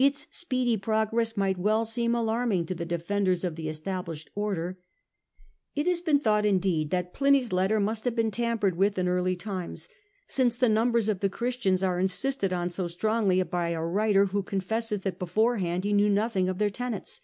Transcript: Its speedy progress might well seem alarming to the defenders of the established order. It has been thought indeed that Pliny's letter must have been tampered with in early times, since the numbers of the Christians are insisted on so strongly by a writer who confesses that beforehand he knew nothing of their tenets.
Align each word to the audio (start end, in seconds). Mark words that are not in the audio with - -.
Its 0.00 0.26
speedy 0.32 0.76
progress 0.76 1.36
might 1.36 1.56
well 1.56 1.84
seem 1.84 2.12
alarming 2.12 2.66
to 2.66 2.74
the 2.74 2.84
defenders 2.84 3.44
of 3.44 3.54
the 3.54 3.68
established 3.68 4.28
order. 4.34 4.80
It 5.76 5.86
has 5.86 6.00
been 6.00 6.18
thought 6.18 6.44
indeed 6.44 6.90
that 6.90 7.14
Pliny's 7.14 7.52
letter 7.52 7.78
must 7.78 8.02
have 8.04 8.16
been 8.16 8.32
tampered 8.32 8.76
with 8.76 8.98
in 8.98 9.06
early 9.06 9.36
times, 9.36 9.88
since 10.26 10.56
the 10.56 10.68
numbers 10.68 11.08
of 11.08 11.20
the 11.20 11.30
Christians 11.30 11.84
are 11.84 12.00
insisted 12.00 12.52
on 12.52 12.68
so 12.68 12.88
strongly 12.88 13.40
by 13.44 13.68
a 13.68 13.80
writer 13.80 14.24
who 14.26 14.42
confesses 14.42 15.02
that 15.02 15.20
beforehand 15.20 15.84
he 15.84 15.92
knew 15.92 16.08
nothing 16.10 16.48
of 16.48 16.58
their 16.58 16.68
tenets. 16.70 17.20